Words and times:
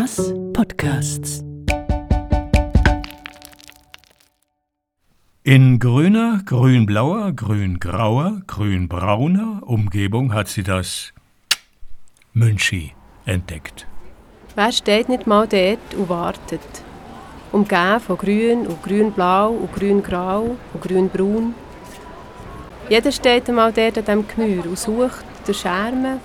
Masse 0.00 0.34
Podcasts. 0.54 1.44
In 5.42 5.78
grüner, 5.78 6.40
grünblauer, 6.46 7.32
grüngrauer, 7.32 8.40
grünbrauner 8.46 9.60
Umgebung 9.62 10.32
hat 10.32 10.48
sie 10.48 10.62
das 10.62 11.12
Münchi 12.32 12.94
entdeckt. 13.26 13.86
Wer 14.54 14.72
steht 14.72 15.10
nicht 15.10 15.26
mal 15.26 15.46
dort 15.46 15.94
und 15.94 16.08
wartet? 16.08 16.70
Umgeben 17.52 18.00
von 18.00 18.16
grün 18.16 18.66
und 18.66 18.82
grünblau 18.82 19.50
und 19.50 19.70
grüngrau 19.74 20.56
und 20.72 20.82
grünbraun. 20.82 21.54
Jeder 22.88 23.12
steht 23.12 23.50
einmal 23.50 23.70
dort 23.70 23.98
an 23.98 24.04
diesem 24.06 24.28
Gemüse 24.28 24.66
und 24.66 24.78
sucht 24.78 25.26
den 25.46 25.52
Schermen, 25.52 26.20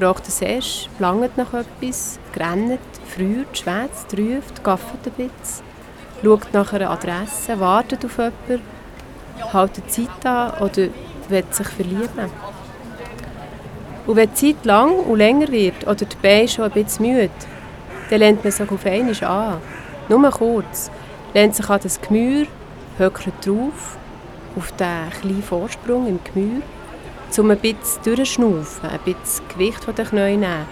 raucht 0.00 0.24
ein 0.28 0.46
Esch, 0.46 0.88
langt 0.98 1.36
nach 1.36 1.54
etwas, 1.54 2.18
grennt, 2.32 2.80
friert, 3.06 3.58
schwätzt, 3.58 4.16
ruft, 4.16 4.62
gaffert 4.62 5.06
ein 5.06 5.12
bisschen, 5.12 5.64
schaut 6.22 6.52
nach 6.52 6.72
einer 6.72 6.90
Adresse, 6.90 7.58
wartet 7.58 8.04
auf 8.04 8.18
jemanden, 8.18 8.62
hält 9.52 9.76
die 9.76 9.86
Zeit 9.86 10.26
an 10.26 10.52
oder 10.60 10.88
will 11.28 11.44
sich 11.50 11.68
verlieben. 11.68 12.30
Und 14.06 14.16
wenn 14.16 14.30
die 14.30 14.54
Zeit 14.54 14.64
lang 14.64 14.90
und 14.90 15.18
länger 15.18 15.48
wird 15.48 15.86
oder 15.86 16.06
die 16.06 16.16
Beine 16.22 16.48
schon 16.48 16.64
ein 16.64 16.70
bisschen 16.70 17.06
müde, 17.06 17.30
dann 18.08 18.20
lehnt 18.20 18.42
man 18.42 18.52
sich 18.52 18.70
auf 18.70 18.86
einmal 18.86 19.24
an. 19.24 19.60
Nur 20.08 20.30
kurz. 20.30 20.90
Lehnt 21.34 21.54
sich 21.54 21.68
an 21.68 21.80
das 21.82 22.00
Gemüse, 22.00 22.48
höckelt 22.96 23.46
drauf, 23.46 23.98
auf 24.56 24.72
den 24.72 25.10
kleinen 25.20 25.42
Vorsprung 25.42 26.06
im 26.08 26.20
Gemüse, 26.24 26.62
um 27.36 27.50
ein 27.50 27.58
bisschen 27.58 28.02
durchzuschnaufen, 28.04 28.88
ein 28.88 28.98
bisschen 29.04 29.48
Gewicht 29.48 29.84
von 29.84 29.94
den 29.94 30.06
Knien 30.06 30.40
nehmen. 30.40 30.66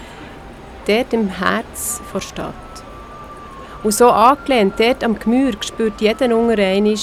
Dort 0.86 1.12
im 1.12 1.28
Herz 1.28 2.00
der 2.14 2.20
Stadt. 2.20 2.54
Und 3.82 3.92
so 3.92 4.10
angelehnt, 4.10 4.74
dort 4.78 5.04
am 5.04 5.18
Gemüse, 5.18 5.58
spürt 5.60 6.00
jeder 6.00 6.36
unter 6.36 6.62
einmal, 6.62 6.94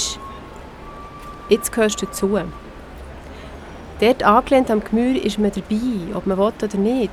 jetzt 1.49 1.71
gehörst 1.71 2.01
du 2.01 2.05
dazu. 2.05 2.39
Dort 3.99 4.23
angelehnt 4.23 4.71
am 4.71 4.83
Gemüse 4.83 5.25
ist 5.25 5.39
man 5.39 5.51
dabei, 5.51 6.15
ob 6.15 6.25
man 6.25 6.37
will 6.37 6.53
oder 6.61 6.77
nicht. 6.77 7.11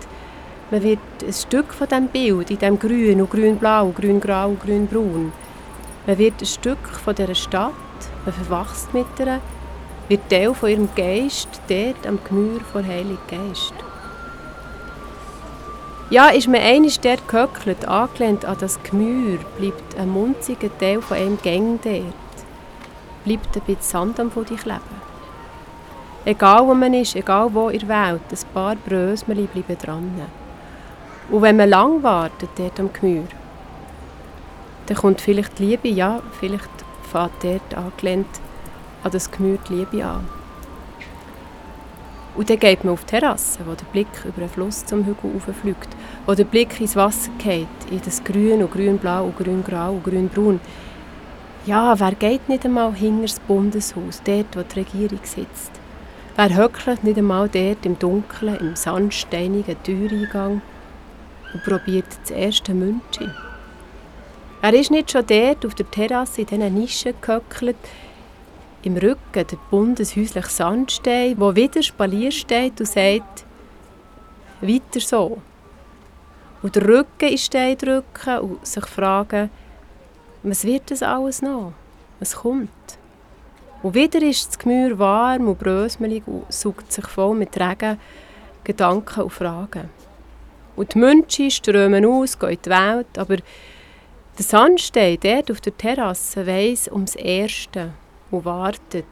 Man 0.71 0.83
wird 0.83 0.99
ein 1.27 1.33
Stück 1.33 1.75
von 1.75 1.89
diesem 1.89 2.09
Bild, 2.09 2.51
in 2.51 2.59
diesem 2.59 2.79
Grün 2.79 3.21
und 3.21 3.31
Grün-Blau, 3.31 3.89
Grün-Grau 3.89 4.51
und 4.51 4.61
Grün-Braun. 4.61 5.33
Man 6.07 6.19
wird 6.19 6.41
ein 6.41 6.47
Stück 6.47 6.89
von 7.05 7.15
dieser 7.15 7.35
Stadt, 7.35 7.73
man 8.25 8.35
verwachst 8.35 8.95
mit 8.95 9.07
ihr, 9.19 9.41
wird 10.11 10.29
Teil 10.29 10.53
von 10.53 10.69
ihrem 10.69 10.89
Geist, 10.97 11.49
dort 11.69 12.05
am 12.05 12.19
Gemüse 12.25 12.65
vor 12.65 12.83
Heilig 12.83 13.19
Geist. 13.29 13.73
Ja, 16.11 16.31
ist 16.31 16.49
man 16.49 16.61
einmal 16.61 16.91
dort 17.01 17.29
gehöckelt, 17.29 17.87
angelehnt 17.87 18.45
an 18.45 18.57
das 18.59 18.83
Gemüse, 18.83 19.39
bleibt 19.57 19.97
ein 19.97 20.11
munziger 20.11 20.77
Teil 20.79 21.01
von 21.01 21.17
einem 21.17 21.39
Gang 21.41 21.81
dort. 21.85 22.03
Bleibt 23.25 23.57
ein 23.57 23.63
bisschen 23.63 23.83
Sand 23.83 24.19
am 24.19 24.31
Boden 24.31 24.57
kleben. 24.57 24.81
Egal 26.25 26.67
wo 26.67 26.75
man 26.75 26.93
ist, 26.93 27.15
egal 27.15 27.49
wo 27.55 27.69
in 27.69 27.79
der 27.79 27.89
Welt, 27.89 28.23
ein 28.33 28.53
paar 28.53 28.75
Brösmeli 28.75 29.47
bleiben 29.47 29.79
dran. 29.79 30.23
Und 31.31 31.43
wenn 31.43 31.57
man 31.57 31.69
lang 31.69 32.03
wartet 32.03 32.51
dort 32.57 32.81
am 32.81 32.93
Gemüse, 32.93 33.29
dann 34.87 34.97
kommt 34.97 35.21
vielleicht 35.21 35.57
die 35.61 35.67
Liebe, 35.67 35.89
ja, 35.89 36.21
vielleicht 36.41 36.69
fährt 37.13 37.31
dort 37.45 37.75
angelehnt 37.77 38.27
an 39.03 39.11
das 39.11 39.31
die 39.31 39.75
Liebe 39.75 40.05
an. 40.05 40.27
Und 42.37 42.49
dann 42.49 42.59
geht 42.59 42.85
man 42.85 42.95
auf 42.95 43.05
die 43.05 43.19
Terrasse, 43.19 43.59
wo 43.67 43.75
der 43.75 43.85
Blick 43.87 44.07
über 44.25 44.41
den 44.41 44.49
Fluss 44.49 44.87
zum 44.87 45.05
Hügel 45.05 45.41
fliegt, 45.61 45.89
wo 46.27 46.35
der 46.35 46.45
Blick 46.45 46.81
ins 46.81 46.97
Wasser 46.97 47.31
geht, 47.39 47.67
in 47.91 48.01
das 48.05 48.23
Grün 48.23 48.63
und 48.63 48.73
Grünblau 48.73 49.25
und 49.25 49.37
Grüngrau 49.37 49.93
und 49.93 50.05
Grünbraun. 50.05 50.61
Ja, 51.67 51.99
wer 51.99 52.13
geht 52.13 52.49
nicht 52.49 52.65
einmal 52.65 52.95
hinter 52.95 53.23
das 53.23 53.41
Bundeshaus, 53.41 54.23
dort, 54.25 54.57
wo 54.57 54.63
die 54.63 54.79
Regierung 54.79 55.21
sitzt? 55.25 55.73
Wer 56.37 56.57
höckelt 56.57 57.05
nicht 57.05 57.19
einmal 57.19 57.49
dort 57.49 57.85
im 57.85 57.99
Dunkeln, 57.99 58.57
im 58.57 58.77
sandsteinigen 58.77 59.83
Türeingang 59.83 60.63
und 61.53 61.65
probiert 61.65 62.07
das 62.23 62.31
erste 62.31 62.73
München? 62.73 63.35
Er 64.63 64.73
ist 64.73 64.91
nicht 64.91 65.11
schon 65.11 65.27
dort 65.27 65.67
auf 65.67 65.75
der 65.75 65.91
Terrasse 65.91 66.43
in 66.43 66.47
diesen 66.47 66.75
Nischen 66.75 67.15
gehöckelt, 67.21 67.77
im 68.83 68.97
Rücken 68.97 69.47
der 69.47 69.59
bundeshäusliche 69.71 70.49
Sandstein, 70.49 71.39
wo 71.39 71.55
wieder 71.55 71.83
Spalier 71.83 72.31
steht 72.31 72.81
und 72.81 72.87
sagt, 72.87 73.45
weiter 74.61 75.01
so. 75.01 75.39
Und 76.63 76.77
der 76.77 76.87
Rücken 76.87 77.29
ist 77.29 77.47
Stein 77.47 77.77
drücken 77.77 78.39
und 78.39 78.67
sich 78.67 78.87
fragen, 78.87 79.51
was 80.43 80.65
wird 80.65 80.91
das 80.91 81.03
alles 81.03 81.43
noch? 81.43 81.73
Was 82.19 82.37
kommt? 82.37 82.71
Und 83.83 83.95
wieder 83.95 84.21
ist 84.23 84.49
das 84.49 84.59
Gemüse 84.59 84.99
warm 84.99 85.49
und 85.49 85.59
brösmelig 85.59 86.23
und 86.27 86.53
sucht 86.53 86.93
sich 86.93 87.07
voll 87.07 87.35
mit 87.35 87.59
Regen, 87.59 87.99
Gedanken 88.65 89.23
und 89.23 89.33
Fragen. 89.33 89.89
Und 90.77 90.95
die 90.95 90.99
München 90.99 91.51
strömen 91.51 92.05
aus, 92.05 92.39
gehen 92.39 92.51
in 92.51 92.59
die 92.65 92.71
Welt, 92.71 93.19
aber 93.19 93.37
der 93.37 94.45
Sandstein 94.45 95.19
dort 95.21 95.51
auf 95.51 95.61
der 95.61 95.77
Terrasse 95.77 96.47
weiss 96.47 96.89
ums 96.89 97.15
Erste 97.15 97.93
und 98.31 98.45
wartet, 98.45 99.07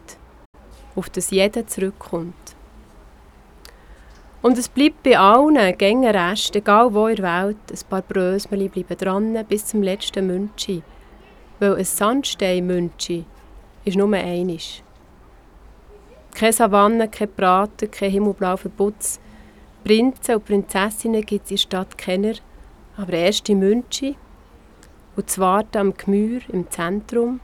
auf 0.95 1.11
das 1.11 1.31
jeder 1.31 1.67
zurückkommt. 1.67 2.35
Und 4.41 4.57
es 4.57 4.69
bleibt 4.69 5.03
bei 5.03 5.19
allen 5.19 5.77
gängen 5.77 6.15
Rest, 6.15 6.55
egal 6.55 6.95
wo 6.95 7.09
in 7.09 7.17
der 7.17 7.47
Welt, 7.47 7.57
ein 7.71 7.89
paar 7.89 8.03
Brösmeli 8.03 8.69
bleiben 8.69 8.97
dran 8.97 9.45
bis 9.49 9.67
zum 9.67 9.83
letzten 9.83 10.29
Münchi. 10.29 10.83
Weil 11.59 11.75
ein 11.75 11.85
Sandstein-Münchi 11.85 13.25
ist 13.85 13.97
nur 13.97 14.13
einisch. 14.15 14.83
Keine 16.35 16.53
Savanne, 16.53 17.09
kein 17.09 17.33
Braten, 17.33 17.91
kein 17.91 18.13
himmelblau 18.13 18.57
Putz. 18.77 19.19
Prinzen 19.83 20.37
und 20.37 20.45
Prinzessinnen 20.45 21.27
gibt 21.27 21.47
es 21.47 21.51
in 21.51 21.57
der 21.57 21.63
Stadt 21.63 21.99
Kenner, 21.99 22.35
aber 22.97 23.13
erst 23.15 23.49
in 23.49 23.59
Münchi. 23.59 24.17
Und 25.17 25.29
zwar 25.29 25.65
am 25.75 25.95
Gemür 25.95 26.43
im 26.53 26.71
Zentrum, 26.71 27.41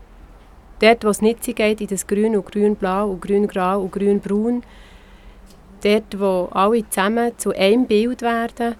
Dort, 0.80 1.04
wo 1.04 1.08
es 1.08 1.22
nicht 1.22 1.44
geht, 1.44 1.80
in 1.80 1.86
das 1.86 2.06
Grün 2.06 2.36
und 2.36 2.50
Grün-Blau 2.50 3.10
und 3.10 3.20
Grün-Grau 3.20 3.82
und 3.82 3.92
Grün-Braun. 3.92 4.62
Dort, 5.82 6.18
wo 6.18 6.48
alle 6.50 6.88
zusammen 6.88 7.32
zu 7.36 7.52
einem 7.52 7.86
Bild 7.86 8.22
werden. 8.22 8.74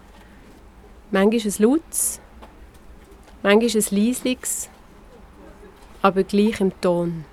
Manchmal 1.10 1.52
ein 1.52 1.62
lautes, 1.62 2.20
manchmal 3.42 3.82
ein 3.82 4.04
leisliches, 4.06 4.68
aber 6.02 6.24
gleich 6.24 6.60
im 6.60 6.72
Ton. 6.80 7.24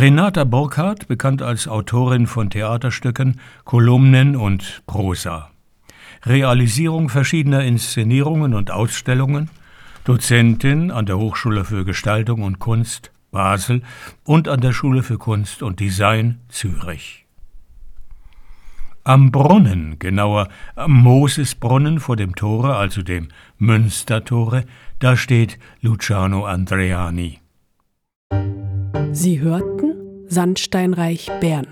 Renata 0.00 0.44
Burkhardt, 0.44 1.08
bekannt 1.08 1.42
als 1.42 1.68
Autorin 1.68 2.26
von 2.26 2.48
Theaterstücken, 2.48 3.38
Kolumnen 3.64 4.34
und 4.34 4.82
Prosa. 4.86 5.50
Realisierung 6.24 7.10
verschiedener 7.10 7.64
Inszenierungen 7.64 8.54
und 8.54 8.70
Ausstellungen, 8.70 9.50
Dozentin 10.04 10.90
an 10.90 11.04
der 11.04 11.18
Hochschule 11.18 11.66
für 11.66 11.84
Gestaltung 11.84 12.44
und 12.44 12.58
Kunst 12.58 13.12
Basel 13.30 13.82
und 14.24 14.48
an 14.48 14.62
der 14.62 14.72
Schule 14.72 15.02
für 15.02 15.18
Kunst 15.18 15.62
und 15.62 15.80
Design 15.80 16.40
Zürich. 16.48 17.26
Am 19.04 19.30
Brunnen, 19.30 19.98
genauer 19.98 20.48
am 20.76 20.92
Mosesbrunnen 20.92 22.00
vor 22.00 22.16
dem 22.16 22.34
Tore, 22.34 22.74
also 22.74 23.02
dem 23.02 23.28
Münstertore, 23.58 24.64
da 24.98 25.14
steht 25.14 25.58
Luciano 25.82 26.46
Andreani. 26.46 27.38
Sie 29.12 29.40
hörten 29.40 29.89
Sandsteinreich 30.32 31.28
Bern. 31.40 31.66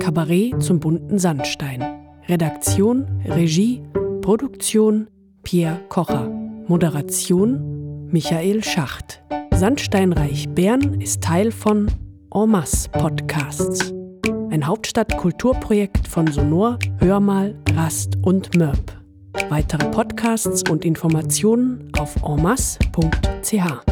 Kabarett 0.00 0.62
zum 0.62 0.80
bunten 0.80 1.18
Sandstein. 1.18 1.82
Redaktion, 2.28 3.06
Regie, 3.24 3.82
Produktion 4.20 5.08
Pierre 5.44 5.80
Kocher. 5.88 6.28
Moderation 6.66 8.06
Michael 8.10 8.62
Schacht. 8.62 9.22
Sandsteinreich 9.54 10.50
Bern 10.50 11.00
ist 11.00 11.22
Teil 11.22 11.50
von 11.50 11.90
En 12.34 12.50
masse 12.50 12.90
Podcasts. 12.90 13.94
Ein 14.50 14.66
Hauptstadt-Kulturprojekt 14.66 16.06
von 16.06 16.26
Sonor, 16.26 16.78
Hörmal, 16.98 17.54
Rast 17.74 18.18
und 18.20 18.58
Mörb. 18.58 18.92
Weitere 19.48 19.90
Podcasts 19.90 20.68
und 20.68 20.84
Informationen 20.84 21.90
auf 21.98 22.14
enmasse.ch. 22.22 23.89